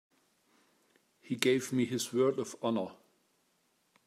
He 1.19 1.35
gave 1.35 1.71
me 1.71 1.85
his 1.85 2.11
word 2.11 2.39
of 2.39 2.55
honor. 2.63 2.93